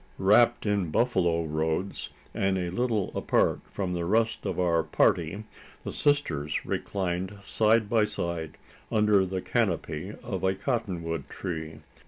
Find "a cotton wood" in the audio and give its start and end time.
10.43-11.29